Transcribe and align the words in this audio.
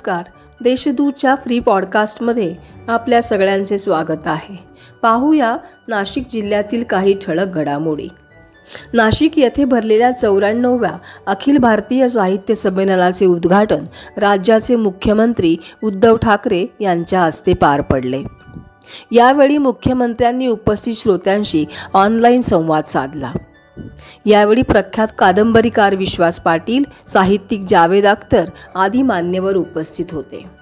नमस्कार. 0.00 0.24
देशदूतच्या 0.60 1.34
फ्री 1.34 1.58
पॉडकास्टमध्ये 1.58 2.54
आपल्या 2.88 3.22
सगळ्यांचे 3.22 3.78
स्वागत 3.78 4.26
आहे. 4.26 4.56
पाहूया 5.02 5.56
नाशिक 5.88 6.24
जिल्ह्यातील 6.32 6.84
काही 6.84 7.18
ठळक 7.22 7.46
घडामोडी. 7.46 8.08
नाशिक 8.92 9.38
येथे 9.38 9.64
भरलेल्या 9.64 10.10
चौऱ्याण्णवव्या 10.10 10.90
अखिल 11.26 11.58
भारतीय 11.58 12.08
साहित्य 12.08 12.54
संमेलनाचे 12.54 13.26
उद्घाटन 13.26 13.84
राज्याचे 14.16 14.76
मुख्यमंत्री 14.76 15.56
उद्धव 15.84 16.16
ठाकरे 16.16 16.66
यांच्या 16.80 17.20
हस्ते 17.20 17.54
पार 17.54 17.80
पडले. 17.80 18.22
यावेळी 19.12 19.58
मुख्यमंत्र्यांनी 19.58 20.46
उपस्थित 20.46 20.94
श्रोत्यांशी 20.94 21.64
ऑनलाईन 21.94 22.40
संवाद 22.40 22.84
साधला. 22.84 23.32
यावेळी 24.26 24.62
प्रख्यात 24.62 25.08
कादंबरीकार 25.18 25.94
विश्वास 25.94 26.40
पाटील 26.40 26.84
साहित्यिक 27.06 27.60
जावेद 27.68 28.06
अख्तर 28.06 28.44
आदी 28.74 29.02
मान्यवर 29.02 29.56
उपस्थित 29.56 30.06
होते. 30.12 30.60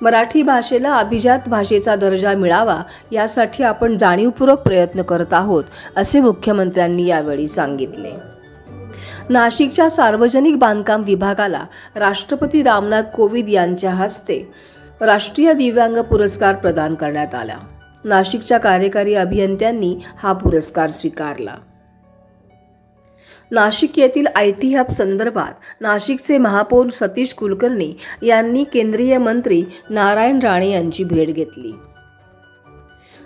मराठी 0.00 0.42
भाषेला 0.42 0.94
अभिजात 0.94 1.38
भाषेचा 1.46 1.96
दर्जा 1.96 2.32
मिळावा 2.32 2.82
यासाठी 3.12 3.62
आपण 3.62 3.96
जाणीवपूर्वक 3.96 4.58
प्रयत्न 4.58 5.02
करत 5.02 5.32
आहोत 5.32 5.64
असे 5.96 6.20
मुख्यमंत्र्यांनी 6.20 7.06
यावेळी 7.06 7.48
सांगितले. 7.48 8.10
नाशिकच्या 9.30 9.90
सार्वजनिक 9.90 10.58
बांधकाम 10.58 11.02
विभागाला 11.06 11.64
राष्ट्रपती 11.96 12.62
रामनाथ 12.62 13.02
कोविंद 13.02 13.48
यांच्या 13.48 13.90
हस्ते 13.90 14.52
राष्ट्रीय 15.00 15.52
दिव्यांग 15.52 15.96
पुरस्कार 15.96 16.54
प्रदान 16.54 16.94
करण्यात 16.94 17.34
आला. 17.34 17.56
नाशिकच्या 18.04 18.58
कार्यकारी 18.58 19.14
अभियंत्यांनी 19.14 19.98
हा 20.22 20.32
पुरस्कार 20.32 20.90
स्वीकारला. 20.90 21.54
नाशिक 23.50 23.98
येथील 23.98 24.26
आय 24.36 24.50
टी 24.52 24.74
हब 24.74 24.88
संदर्भात 24.88 25.52
नाशिकचे 25.80 26.38
महापौर 26.38 26.90
सतीश 26.90 27.34
कुलकर्णी 27.34 27.92
यांनी 28.22 28.64
केंद्रीय 28.64 29.18
मंत्री 29.18 29.62
नारायण 29.90 30.38
राणे 30.38 30.70
यांची 30.70 31.04
भेट 31.04 31.30
घेतली. 31.30 31.72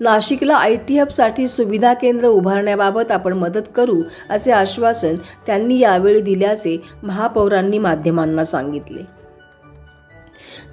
नाशिकला 0.00 0.56
आय 0.56 0.76
टी 0.76 0.98
हबसाठी 0.98 1.48
सुविधा 1.48 1.92
केंद्र 1.94 2.26
उभारण्याबाबत 2.26 3.12
आपण 3.12 3.32
मदत 3.32 3.68
करू 3.76 4.02
असे 4.30 4.52
आश्वासन 4.52 5.16
त्यांनी 5.46 5.78
यावेळी 5.78 6.20
दिल्याचे 6.20 6.76
महापौरांनी 7.02 7.78
माध्यमांना 7.78 8.44
सांगितले. 8.44 9.02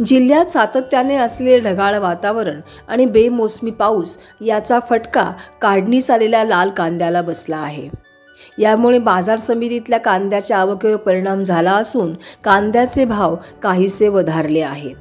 जिल्ह्यात 0.05 0.45
सातत्याने 0.45 1.15
असलेले 1.15 1.59
ढगाळ 1.59 1.97
वातावरण 1.99 2.59
आणि 2.87 3.05
बेमोसमी 3.05 3.71
पाऊस 3.71 4.17
याचा 4.41 4.79
फटका 4.89 5.31
काढणीस 5.61 6.11
आलेल्या 6.11 6.43
लाल 6.43 6.69
कांद्याला 6.69 7.21
बसला 7.21 7.57
आहे. 7.57 7.89
यामुळे 8.61 8.99
बाजार 8.99 9.39
समितीतल्या 9.39 9.99
कांद्याच्या 9.99 10.57
आवकेवर 10.57 10.95
परिणाम 10.95 11.43
झाला 11.43 11.71
असून 11.71 12.13
कांद्याचे 12.43 13.05
भाव 13.05 13.35
काहीसे 13.61 14.07
वधारले 14.07 14.61
आहेत. 14.61 14.95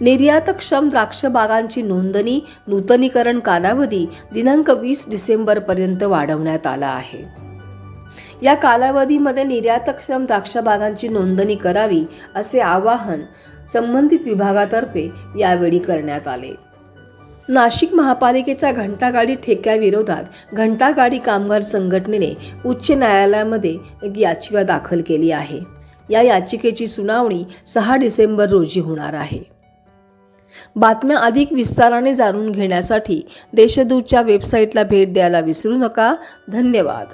निर्यातक्षम 0.00 0.88
द्राक्ष 0.88 1.26
बागांची 1.26 1.82
नोंदणी 1.82 2.40
नूतनीकरण 2.66 3.38
कालावधी 3.38 4.06
दिनांक 4.34 4.70
वीस 4.70 5.10
डिसेंबरपर्यंत 5.10 6.02
वाढवण्यात 6.02 6.66
आला 6.66 6.86
आहे. 6.86 7.42
या 8.42 8.54
कालावधीमध्ये 8.54 9.44
निर्यातक्षम 9.44 10.24
द्राक्ष 10.24 10.58
बागांची 10.58 11.08
नोंदणी 11.08 11.54
करावी 11.54 12.04
असे 12.34 12.60
आवाहन 12.60 13.20
संबंधित 13.68 14.18
विभागातर्फे 14.24 15.10
यावेळी 15.38 15.78
करण्यात 15.78 16.28
आले. 16.28 16.71
नाशिक 17.48 17.94
महापालिकेच्या 17.94 18.72
घंटागाडी 18.72 19.34
ठेक्याविरोधात 19.34 20.54
घंटागाडी 20.54 21.18
कामगार 21.18 21.60
संघटनेने 21.60 22.36
उच्च 22.66 22.90
न्यायालयामध्ये 22.90 23.76
एक 24.02 24.18
याचिका 24.18 24.62
दाखल 24.62 25.00
केली 25.06 25.30
आहे. 25.30 25.60
या 26.10 26.22
याचिकेची 26.22 26.86
सुनावणी 26.86 27.44
सहा 27.66 27.96
डिसेंबर 27.96 28.48
रोजी 28.48 28.80
होणार 28.80 29.14
आहे. 29.14 29.38
बातम्या 30.76 31.18
अधिक 31.18 31.52
विस्ताराने 31.52 32.14
जाणून 32.14 32.50
घेण्यासाठी 32.50 33.20
देशदूतच्या 33.52 34.22
वेबसाईटला 34.22 34.82
भेट 34.82 35.12
द्यायला 35.12 35.40
विसरू 35.40 35.76
नका. 35.76 36.14
धन्यवाद. 36.48 37.06